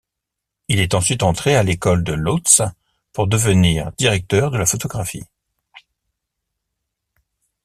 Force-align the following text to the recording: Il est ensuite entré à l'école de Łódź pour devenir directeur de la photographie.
Il 0.67 0.79
est 0.79 0.95
ensuite 0.95 1.21
entré 1.21 1.55
à 1.55 1.61
l'école 1.61 2.03
de 2.03 2.15
Łódź 2.15 2.63
pour 3.13 3.27
devenir 3.27 3.91
directeur 3.99 4.49
de 4.49 4.57
la 4.57 4.65
photographie. 4.65 5.25